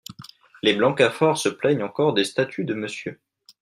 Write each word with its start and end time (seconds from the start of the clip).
Les 0.63 0.73
Blancafort 0.73 1.37
se 1.37 1.47
plaignent 1.49 1.83
encore 1.83 2.15
des 2.15 2.23
statues 2.23 2.65
de 2.65 2.73
Monsieur. 2.73 3.21